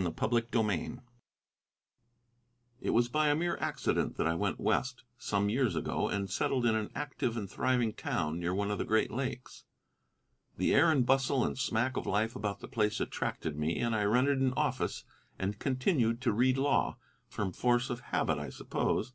[0.00, 1.00] CHAPTER II
[2.80, 6.64] It was by a mere accident that I went West, some years ago, and settled
[6.64, 9.64] in an active and thriving town near one of the Great Lakes.
[10.56, 14.04] The air and bustle and smack of life about the place attracted me, and I
[14.04, 15.04] rented an office
[15.38, 16.96] and continued to read law,
[17.28, 19.12] from force of habit, I suppose.